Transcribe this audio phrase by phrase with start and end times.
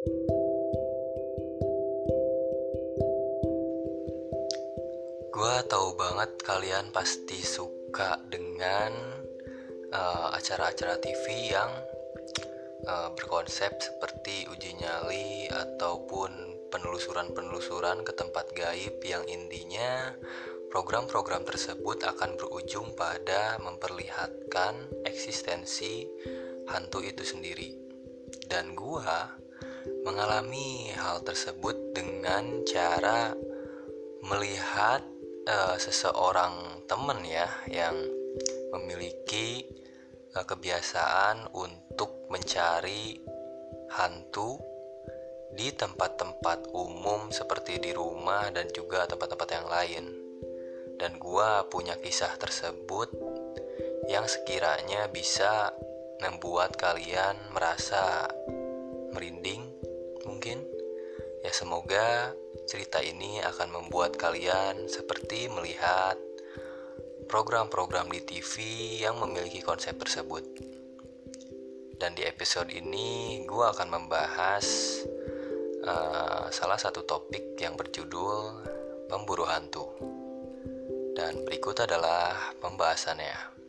[0.00, 0.16] Gua
[5.68, 8.96] tahu banget kalian pasti suka dengan
[9.92, 11.68] uh, acara-acara TV yang
[12.88, 16.32] uh, berkonsep seperti uji nyali ataupun
[16.72, 20.16] penelusuran-penelusuran ke tempat gaib yang intinya
[20.72, 26.08] program-program tersebut akan berujung pada memperlihatkan eksistensi
[26.72, 27.76] hantu itu sendiri.
[28.48, 29.39] Dan gua
[30.04, 33.32] mengalami hal tersebut dengan cara
[34.24, 35.00] melihat
[35.48, 37.96] uh, seseorang temen ya yang
[38.74, 39.64] memiliki
[40.36, 43.18] uh, kebiasaan untuk mencari
[43.90, 44.60] hantu
[45.50, 50.04] di tempat-tempat umum seperti di rumah dan juga tempat-tempat yang lain.
[51.00, 53.08] Dan gua punya kisah tersebut
[54.06, 55.72] yang sekiranya bisa
[56.20, 58.28] membuat kalian merasa
[59.10, 59.69] merinding
[60.24, 60.60] mungkin.
[61.40, 62.36] Ya semoga
[62.68, 66.20] cerita ini akan membuat kalian seperti melihat
[67.30, 68.54] program-program di TV
[69.00, 70.44] yang memiliki konsep tersebut.
[72.00, 74.66] Dan di episode ini gue akan membahas
[75.84, 78.66] uh, salah satu topik yang berjudul
[79.08, 79.86] pemburu hantu.
[81.14, 83.59] Dan berikut adalah pembahasannya.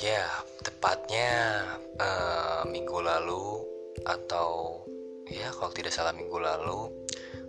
[0.00, 0.24] Ya,
[0.64, 1.60] tepatnya
[2.00, 3.60] uh, minggu lalu
[4.08, 4.80] atau
[5.28, 6.88] ya kalau tidak salah minggu lalu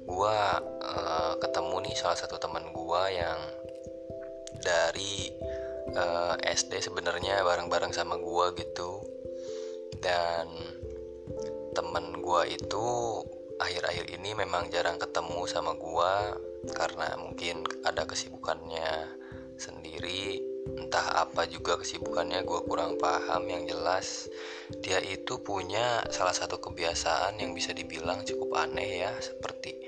[0.03, 3.39] gua uh, ketemu nih salah satu teman gua yang
[4.59, 5.31] dari
[5.95, 8.99] uh, eh, SD sebenarnya bareng-bareng sama gua gitu.
[10.03, 10.51] Dan
[11.71, 12.83] temen gua itu
[13.63, 16.35] akhir-akhir ini memang jarang ketemu sama gua
[16.75, 19.07] karena mungkin ada kesibukannya
[19.55, 24.29] sendiri entah apa juga kesibukannya gue kurang paham yang jelas
[24.81, 29.81] dia itu punya salah satu kebiasaan yang bisa dibilang cukup aneh ya seperti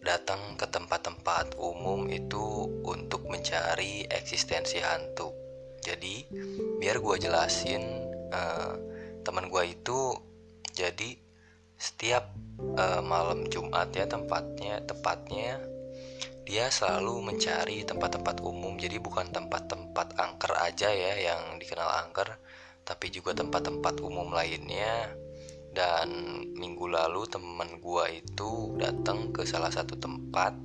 [0.00, 5.32] datang ke tempat-tempat umum itu untuk mencari eksistensi hantu.
[5.80, 6.28] Jadi
[6.80, 7.84] biar gue jelasin
[8.32, 8.74] uh,
[9.24, 10.16] teman gue itu
[10.72, 11.16] jadi
[11.80, 12.32] setiap
[12.76, 15.60] uh, malam Jumat ya tempatnya tepatnya
[16.50, 18.74] dia selalu mencari tempat-tempat umum.
[18.74, 22.26] Jadi bukan tempat-tempat angker aja ya yang dikenal angker
[22.82, 25.14] tapi juga tempat-tempat umum lainnya.
[25.70, 26.10] Dan
[26.58, 30.58] minggu lalu teman gua itu datang ke salah satu tempat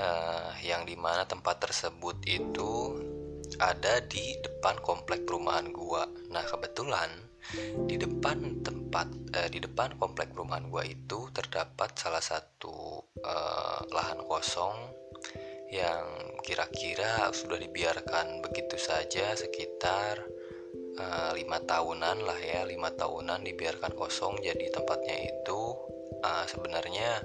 [0.00, 2.96] uh, yang di mana tempat tersebut itu
[3.60, 6.08] ada di depan komplek perumahan gua.
[6.32, 7.12] Nah kebetulan
[7.86, 14.20] di depan tempat eh, di depan komplek perumahan gua itu terdapat salah satu eh, lahan
[14.26, 14.76] kosong
[15.70, 20.18] yang kira-kira sudah dibiarkan begitu saja sekitar
[20.98, 25.60] eh, lima tahunan lah ya lima tahunan dibiarkan kosong jadi tempatnya itu
[26.20, 27.22] eh, sebenarnya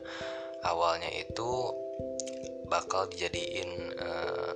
[0.65, 1.73] awalnya itu
[2.69, 4.51] bakal dijadiin eh,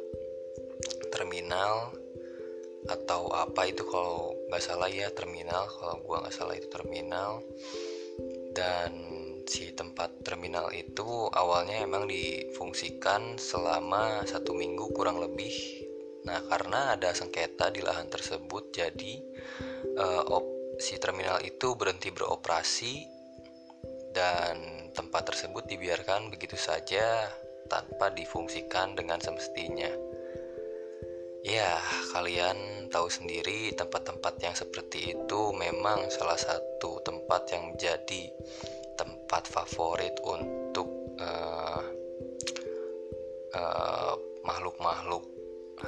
[1.09, 1.93] terminal
[2.89, 5.69] atau apa itu kalau nggak salah ya terminal.
[5.69, 7.45] Kalau gua nggak salah itu terminal.
[8.49, 8.91] Dan
[9.45, 15.53] si tempat terminal itu awalnya emang difungsikan selama satu minggu kurang lebih.
[16.25, 19.13] Nah karena ada sengketa di lahan tersebut jadi
[19.97, 20.45] uh, op,
[20.77, 23.07] si terminal itu berhenti beroperasi
[24.13, 27.29] dan tempat tersebut dibiarkan begitu saja
[27.69, 30.08] tanpa difungsikan dengan semestinya
[31.49, 31.81] Ya,
[32.13, 38.29] kalian tahu sendiri tempat-tempat yang seperti itu memang salah satu tempat yang menjadi
[38.93, 40.85] tempat favorit untuk
[41.17, 41.81] uh,
[43.57, 44.13] uh,
[44.45, 45.25] makhluk-makhluk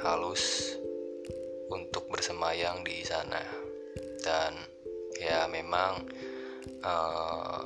[0.02, 0.74] halus
[1.70, 3.46] untuk bersemayam di sana.
[4.18, 4.58] Dan
[5.14, 6.10] ya memang
[6.82, 7.62] uh,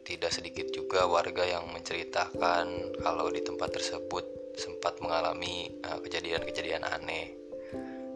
[0.00, 6.94] tidak sedikit juga warga yang menceritakan kalau di tempat tersebut sempat mengalami uh, kejadian-kejadian uh,
[6.98, 7.38] aneh.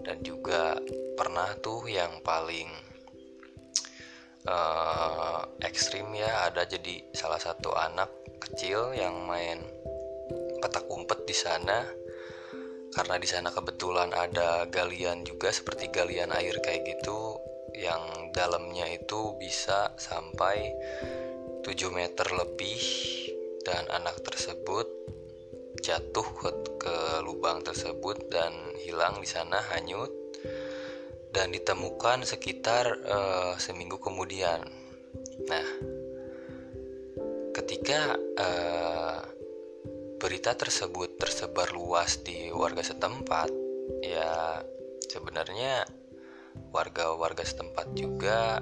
[0.02, 0.74] Dan juga
[1.14, 2.66] pernah tuh yang paling
[4.50, 8.10] uh, ekstrim ya ada jadi salah satu anak
[8.42, 9.62] kecil yang main
[10.58, 11.86] petak umpet di sana.
[12.92, 17.40] Karena di sana kebetulan ada galian juga seperti galian air kayak gitu
[17.72, 20.76] yang dalamnya itu bisa sampai
[21.64, 22.82] 7 meter lebih.
[23.62, 25.01] Dan anak tersebut
[25.82, 26.48] jatuh ke,
[26.78, 26.96] ke
[27.26, 30.08] lubang tersebut dan hilang di sana hanyut
[31.34, 34.62] dan ditemukan sekitar uh, seminggu kemudian.
[35.48, 35.66] Nah,
[37.56, 39.20] ketika uh,
[40.20, 43.50] berita tersebut tersebar luas di warga setempat,
[44.04, 44.60] ya
[45.08, 45.82] sebenarnya
[46.70, 48.60] warga-warga setempat juga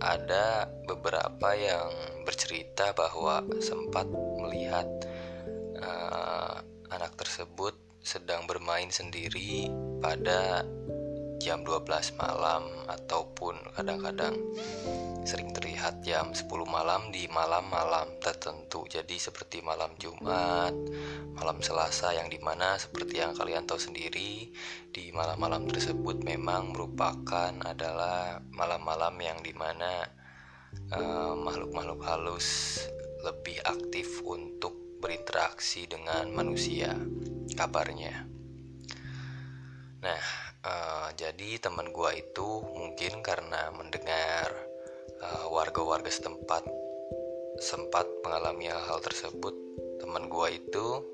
[0.00, 1.88] ada beberapa yang
[2.24, 4.08] bercerita bahwa sempat
[4.40, 4.88] melihat
[5.80, 6.55] uh,
[6.90, 7.74] anak tersebut
[8.06, 9.66] sedang bermain sendiri
[9.98, 10.62] pada
[11.42, 14.34] jam 12 malam ataupun kadang-kadang
[15.26, 18.86] sering terlihat jam 10 malam di malam-malam tertentu.
[18.86, 20.72] Jadi seperti malam Jumat
[21.36, 24.48] malam Selasa yang di mana seperti yang kalian tahu sendiri
[24.88, 30.06] di malam-malam tersebut memang merupakan adalah malam-malam yang di mana
[30.94, 32.80] uh, makhluk-makhluk halus
[33.20, 36.90] lebih aktif untuk berinteraksi dengan manusia
[37.54, 38.26] kabarnya.
[40.02, 44.50] Nah Uh, jadi teman gua itu mungkin karena mendengar
[45.22, 46.66] uh, warga-warga setempat
[47.62, 49.54] sempat mengalami hal-hal tersebut,
[50.02, 51.06] teman gua itu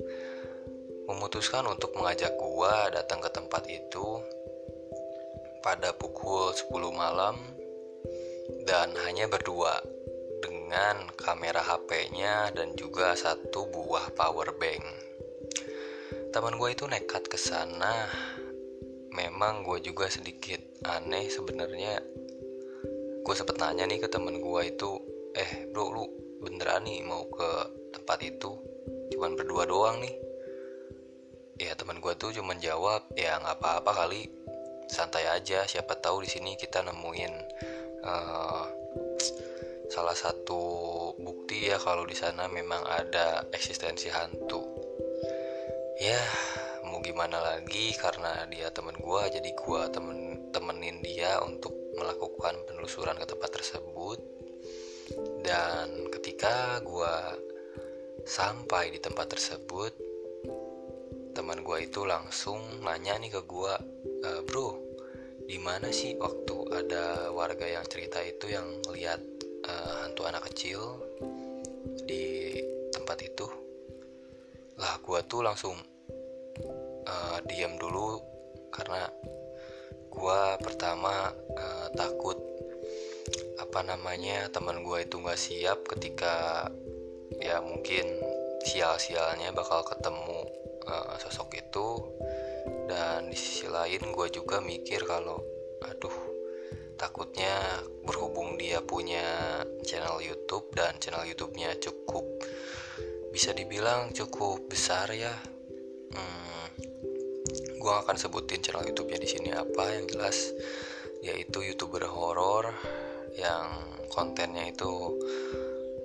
[1.05, 4.25] memutuskan untuk mengajak gua datang ke tempat itu
[5.61, 7.37] pada pukul 10 malam
[8.65, 9.85] dan hanya berdua
[10.73, 14.81] dengan kamera HP-nya dan juga satu buah power bank.
[16.33, 18.09] Teman gue itu nekat ke sana.
[19.13, 22.01] Memang gue juga sedikit aneh sebenarnya.
[23.21, 24.97] Gue sempet nanya nih ke temen gue itu
[25.37, 26.09] eh bro lu
[26.41, 27.51] beneran nih mau ke
[27.93, 28.57] tempat itu?
[29.13, 30.17] Cuman berdua doang nih.
[31.61, 34.25] Ya teman gue tuh cuman jawab ya nggak apa-apa kali.
[34.89, 37.33] Santai aja siapa tahu di sini kita nemuin
[38.09, 38.65] uh,
[39.93, 40.63] salah satu
[41.21, 44.65] bukti ya kalau di sana memang ada eksistensi hantu.
[46.01, 46.17] Ya
[46.89, 53.21] mau gimana lagi karena dia temen gue jadi gue temen temenin dia untuk melakukan penelusuran
[53.21, 54.19] ke tempat tersebut.
[55.45, 57.15] Dan ketika gue
[58.25, 59.93] sampai di tempat tersebut
[61.37, 63.73] teman gue itu langsung nanya nih ke gue
[64.21, 64.93] e, bro
[65.49, 69.32] di mana sih waktu ada warga yang cerita itu yang lihat
[69.67, 71.03] uh, hantu anak kecil
[72.07, 72.59] di
[72.95, 73.47] tempat itu
[74.79, 75.77] lah gue tuh langsung
[77.07, 78.19] uh, diam dulu
[78.73, 79.07] karena
[80.13, 82.39] gue pertama uh, takut
[83.61, 86.67] apa namanya teman gue itu nggak siap ketika
[87.41, 88.05] ya mungkin
[88.63, 90.47] sial-sialnya bakal ketemu
[90.87, 91.89] uh, sosok itu.
[92.87, 95.43] Dan di sisi lain gue juga mikir kalau
[95.83, 96.32] aduh
[97.03, 102.23] takutnya berhubung dia punya channel YouTube dan channel YouTube-nya cukup
[103.35, 105.35] bisa dibilang cukup besar ya.
[106.15, 106.67] Hmm,
[107.75, 110.55] gue akan sebutin channel YouTube-nya di sini apa yang jelas
[111.27, 112.71] yaitu youtuber horor
[113.35, 115.19] yang kontennya itu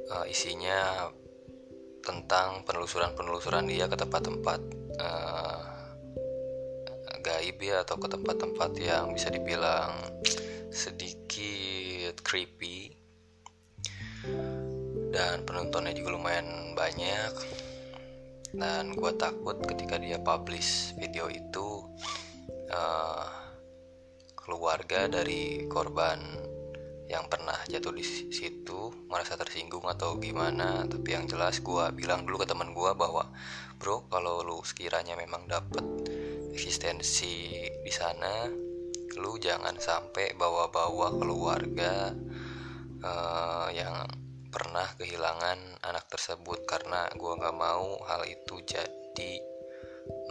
[0.09, 1.13] uh, isinya
[2.01, 4.61] tentang penelusuran-penelusuran dia ke tempat-tempat
[4.97, 5.61] uh,
[7.21, 9.93] gaib ya atau ke tempat-tempat yang bisa dibilang
[10.77, 12.93] sedikit creepy.
[15.09, 17.33] Dan penontonnya juga lumayan banyak.
[18.53, 21.81] Dan gue takut ketika dia publish video itu
[22.69, 23.25] uh,
[24.37, 26.21] keluarga dari korban
[27.09, 30.85] yang pernah jatuh di situ merasa tersinggung atau gimana.
[30.85, 33.25] Tapi yang jelas gue bilang dulu ke teman gue bahwa
[33.81, 35.83] bro kalau lu sekiranya memang dapet
[36.53, 38.66] eksistensi di sana
[39.15, 42.11] lu jangan sampai bawa-bawa keluarga
[43.05, 44.03] uh, yang
[44.51, 49.33] pernah kehilangan anak tersebut karena gue nggak mau hal itu jadi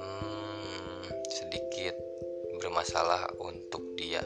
[0.00, 1.94] hmm, sedikit
[2.58, 4.24] bermasalah untuk dia.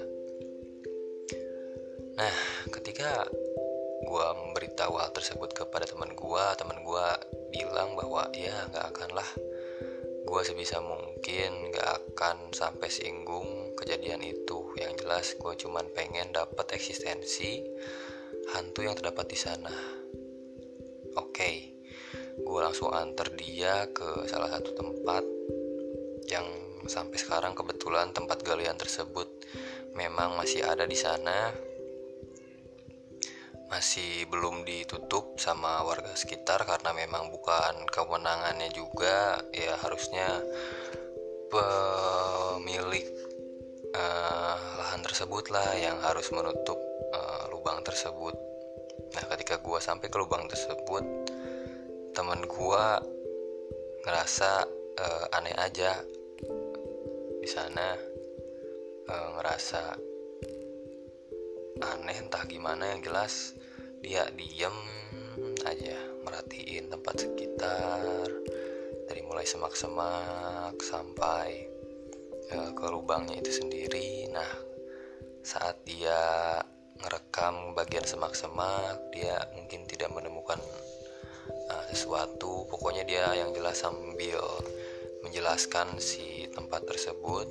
[2.16, 2.36] Nah,
[2.70, 3.26] ketika
[4.00, 7.06] gue memberitahu hal tersebut kepada teman gue, teman gue
[7.52, 9.30] bilang bahwa ya nggak akan lah,
[10.30, 14.70] gue sebisa mungkin nggak akan sampai singgung kejadian itu.
[14.78, 17.66] Yang jelas gue cuman pengen dapat eksistensi
[18.54, 19.74] hantu yang terdapat di sana.
[21.18, 21.56] Oke, okay.
[22.38, 25.26] gue langsung antar dia ke salah satu tempat
[26.30, 26.46] yang
[26.86, 29.26] sampai sekarang kebetulan tempat galian tersebut
[29.98, 31.50] memang masih ada di sana.
[33.70, 40.26] Masih belum ditutup sama warga sekitar karena memang bukan kewenangannya juga ya harusnya
[41.46, 43.06] pemilik
[43.94, 46.82] uh, lahan tersebut lah yang harus menutup
[47.14, 48.34] uh, lubang tersebut.
[49.14, 51.06] Nah ketika gue sampai ke lubang tersebut
[52.10, 52.84] teman gue
[54.02, 54.66] ngerasa
[54.98, 55.94] uh, aneh aja.
[57.40, 57.94] Di sana
[59.06, 59.82] uh, ngerasa
[61.80, 63.56] aneh entah gimana yang jelas
[64.00, 64.76] dia diem
[65.68, 68.28] aja merhatiin tempat sekitar
[69.04, 71.68] dari mulai semak-semak sampai
[72.56, 74.28] uh, ke lubangnya itu sendiri.
[74.32, 74.48] Nah
[75.44, 76.16] saat dia
[77.00, 80.60] ngerekam bagian semak-semak dia mungkin tidak menemukan
[81.68, 82.64] uh, sesuatu.
[82.72, 84.40] Pokoknya dia yang jelas sambil
[85.20, 87.48] menjelaskan si tempat tersebut.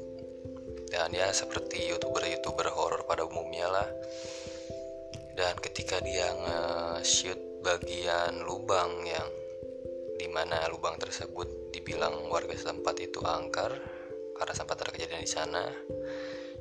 [0.90, 3.86] Dan ya seperti youtuber-youtuber horor pada umumnya lah
[5.40, 9.32] dan ketika dia nge-shoot bagian lubang yang
[10.20, 13.72] di mana lubang tersebut dibilang warga setempat itu angker
[14.36, 15.64] karena sempat terkejadian di sana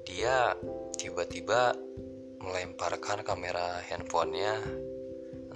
[0.06, 0.54] dia
[0.94, 1.75] tiba-tiba
[2.38, 4.62] melemparkan kamera handphonenya.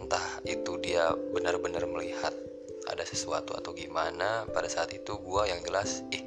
[0.02, 2.34] Entah itu dia benar-benar melihat
[2.90, 6.26] ada sesuatu atau gimana pada saat itu gue yang jelas ih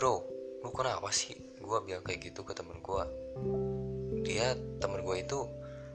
[0.00, 0.24] bro
[0.64, 1.36] lu kenapa sih?
[1.60, 3.23] Gue bilang kayak gitu ke temen gue
[4.24, 5.40] dia temen gue itu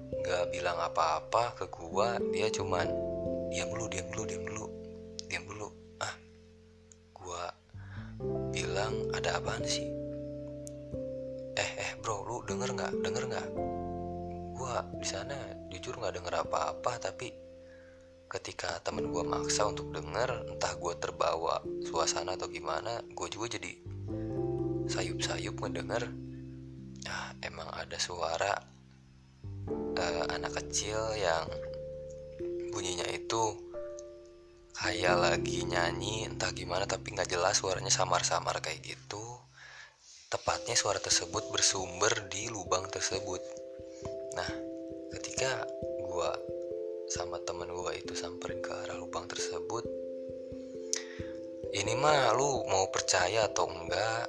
[0.10, 2.88] nggak bilang apa-apa ke gue dia cuman
[3.50, 4.66] diam dulu diam dulu diam dulu
[5.30, 5.68] diam dulu.
[6.02, 6.16] Ah
[7.14, 7.44] gue
[8.54, 9.86] bilang ada apaan sih?
[11.54, 12.94] Eh eh bro lu denger nggak?
[13.06, 13.48] Denger nggak?
[14.58, 15.38] Gue di sana
[15.70, 17.30] jujur nggak denger apa-apa tapi
[18.30, 23.74] ketika temen gue maksa untuk denger entah gue terbawa suasana atau gimana gue juga jadi
[24.86, 26.29] sayup-sayup ngedenger
[27.08, 28.52] ah, emang ada suara
[29.96, 31.48] uh, anak kecil yang
[32.76, 33.56] bunyinya itu
[34.76, 39.24] kayak lagi nyanyi entah gimana tapi nggak jelas suaranya samar-samar kayak gitu.
[40.30, 43.42] Tepatnya suara tersebut bersumber di lubang tersebut.
[44.36, 44.50] Nah
[45.16, 45.66] ketika
[46.04, 46.32] gue
[47.10, 49.82] sama temen gue itu samperin ke arah lubang tersebut
[51.70, 54.26] ini mah lu mau percaya atau enggak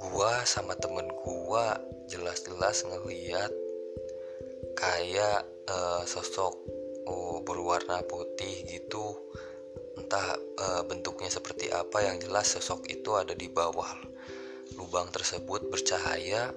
[0.00, 1.66] gue sama temen gue
[2.08, 3.52] jelas-jelas ngeliat
[4.72, 6.56] kayak uh, sosok
[7.04, 9.12] uh, berwarna putih gitu.
[10.00, 13.92] Entah uh, bentuknya seperti apa yang jelas sosok itu ada di bawah
[14.80, 16.48] lubang tersebut bercahaya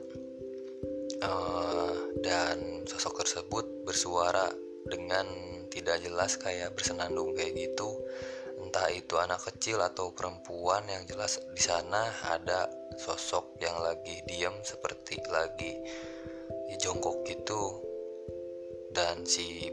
[1.20, 4.48] uh, dan sosok tersebut bersuara
[4.88, 5.28] dengan
[5.68, 8.00] tidak jelas kayak bersenandung kayak gitu
[8.64, 14.56] entah itu anak kecil atau perempuan yang jelas di sana ada sosok yang lagi diam
[14.64, 15.76] seperti lagi
[16.80, 17.84] jongkok gitu.
[18.94, 19.68] Dan si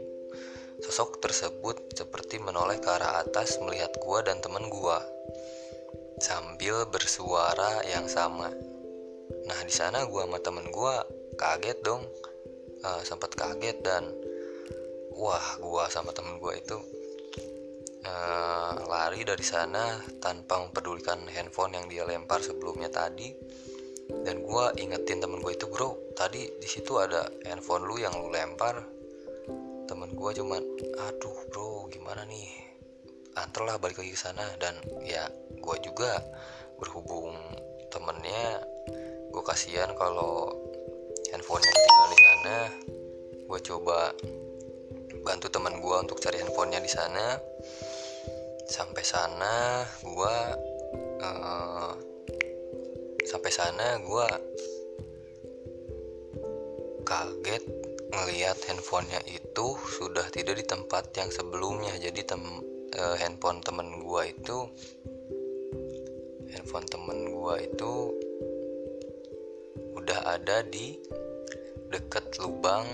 [0.81, 4.99] sosok tersebut seperti menoleh ke arah atas melihat gua dan temen gua
[6.21, 8.49] sambil bersuara yang sama.
[9.47, 11.05] Nah di sana gua sama temen gua
[11.39, 12.03] kaget dong.
[12.81, 14.09] Uh, sempat kaget dan
[15.13, 17.00] wah gua sama temen gua itu
[18.05, 23.33] uh, lari dari sana tanpa mempedulikan handphone yang dia lempar sebelumnya tadi.
[24.11, 28.27] Dan gua ingetin temen gue itu bro tadi di situ ada handphone lu yang lu
[28.27, 28.83] lempar.
[29.87, 30.61] Temen gua cuman
[30.99, 32.49] aduh bro gimana nih?
[33.39, 34.43] Antarlah balik lagi ke sana.
[34.59, 34.75] Dan
[35.07, 35.31] ya
[35.63, 36.19] gua juga
[36.81, 37.37] berhubung
[37.93, 38.63] temennya
[39.31, 40.51] gue kasihan kalau
[41.31, 42.57] handphonenya ketinggalan di sana.
[43.47, 43.97] Gue coba
[45.21, 47.37] bantu teman gue untuk cari handphonenya di sana
[48.71, 50.37] sampai sana gue
[51.19, 51.91] uh,
[53.27, 54.27] sampai sana gue
[57.03, 57.63] kaget
[58.15, 61.91] ngelihat handphonenya itu sudah tidak di tempat yang sebelumnya.
[61.99, 62.39] Jadi tem
[62.95, 64.57] uh, handphone temen gue itu
[66.55, 67.91] handphone temen gue itu
[69.99, 70.95] udah ada di
[71.91, 72.87] deket lubang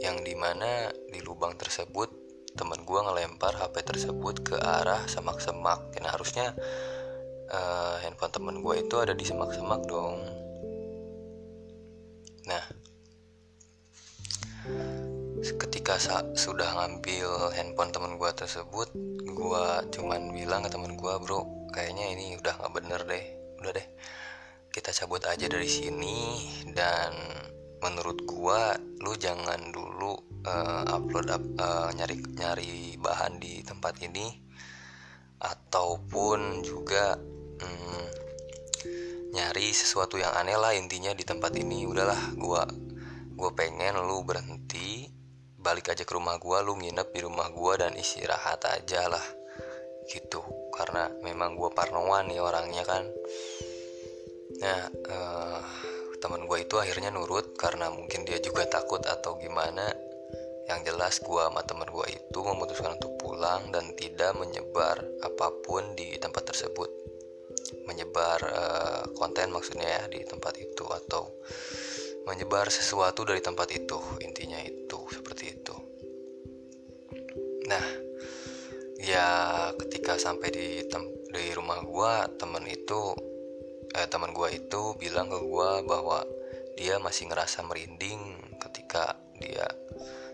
[0.00, 2.19] yang di mana di lubang tersebut
[2.58, 5.92] teman gue ngelempar HP tersebut ke arah semak-semak.
[5.94, 6.54] Dan harusnya
[7.50, 10.18] uh, handphone teman gue itu ada di semak-semak dong.
[12.46, 12.64] Nah
[15.40, 15.96] ketika
[16.36, 18.92] sudah ngambil handphone teman gue tersebut
[19.24, 23.24] gue cuman bilang ke teman gue bro kayaknya ini udah nggak bener deh.
[23.60, 23.86] Udah deh
[24.70, 26.46] kita cabut aja dari sini.
[26.70, 27.12] Dan
[27.80, 30.12] menurut gua lu jangan dulu
[30.44, 34.28] uh, upload uh, nyari nyari bahan di tempat ini.
[35.40, 37.16] Ataupun juga
[37.64, 38.04] um,
[39.32, 41.88] nyari sesuatu yang aneh lah intinya di tempat ini.
[41.88, 42.68] Udahlah gua
[43.32, 45.08] gua pengen lu berhenti
[45.56, 49.24] balik aja ke rumah gua lu nginep di rumah gua dan istirahat aja lah.
[50.12, 50.44] Gitu
[50.76, 53.08] karena memang gua parnoan nih orangnya kan.
[54.60, 55.60] Nah uh,
[56.30, 59.90] teman gue itu akhirnya nurut karena mungkin dia juga takut atau gimana.
[60.70, 65.82] Yang jelas gue sama teman gue itu memutuskan untuk pulang dan tidak menyebar apa pun
[65.98, 66.86] di tempat tersebut.
[67.82, 71.34] Menyebar uh, konten maksudnya ya di tempat itu atau
[72.30, 75.74] menyebar sesuatu dari tempat itu intinya itu seperti itu.
[77.66, 77.86] Nah
[79.02, 79.26] ya
[79.82, 80.86] ketika sampai di
[81.34, 83.29] di rumah gue temen itu
[83.96, 86.22] eh, teman gue itu bilang ke gue bahwa
[86.80, 89.68] dia masih ngerasa merinding ketika dia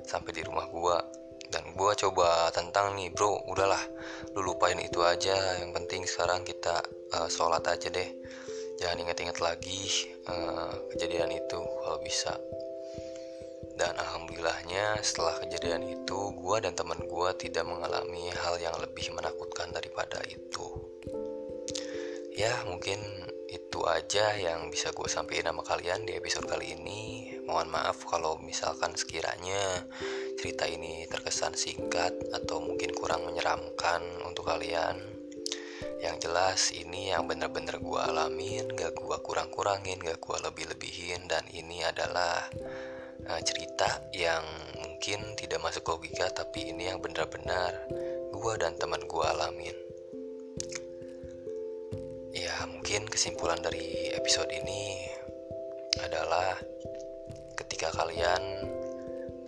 [0.07, 1.03] sampai di rumah gua.
[1.47, 3.83] Dan gua coba tentang nih bro udahlah
[4.35, 5.35] lu lupain itu aja.
[5.59, 6.83] Yang penting sekarang kita
[7.19, 8.11] uh, sholat aja deh.
[8.79, 12.35] Jangan inget-inget lagi uh, kejadian itu kalau bisa.
[13.77, 19.71] Dan alhamdulillahnya setelah kejadian itu gue dan teman gue tidak mengalami hal yang lebih menakutkan
[19.75, 20.67] daripada itu.
[22.37, 22.99] Ya mungkin
[23.77, 27.29] itu aja yang bisa gue sampaikan sama kalian di episode kali ini.
[27.45, 29.85] Mohon maaf kalau misalkan sekiranya
[30.41, 34.97] cerita ini terkesan singkat atau mungkin kurang menyeramkan untuk kalian.
[36.01, 41.85] Yang jelas ini yang bener-bener gue alamin gak gue kurang-kurangin gak gue lebih-lebihin dan ini
[41.85, 42.49] adalah
[43.29, 44.41] uh, cerita yang
[44.81, 47.77] mungkin tidak masuk logika tapi ini yang benar-benar
[48.33, 49.77] gue dan teman gue alamin
[52.37, 55.09] ya mungkin kesimpulan dari episode ini
[56.05, 56.53] adalah
[57.57, 58.69] ketika kalian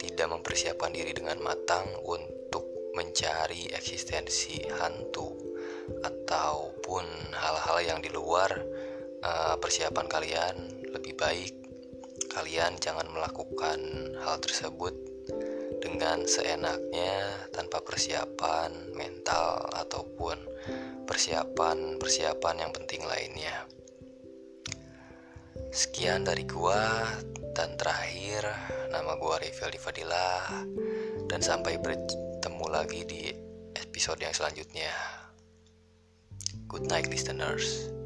[0.00, 2.64] tidak mempersiapkan diri dengan matang untuk
[2.96, 5.36] mencari eksistensi hantu
[6.00, 7.04] ataupun
[7.36, 8.56] hal-hal yang di luar
[9.20, 10.56] uh, persiapan kalian
[10.88, 11.52] lebih baik
[12.32, 13.80] kalian jangan melakukan
[14.24, 15.07] hal tersebut
[15.78, 20.36] dengan seenaknya tanpa persiapan mental ataupun
[21.06, 23.66] persiapan-persiapan yang penting lainnya.
[25.72, 27.06] Sekian dari gua
[27.54, 28.46] dan terakhir
[28.90, 30.64] nama gua Rivel Fadilah
[31.28, 33.22] dan sampai bertemu lagi di
[33.76, 34.92] episode yang selanjutnya.
[36.68, 37.97] Good night listeners.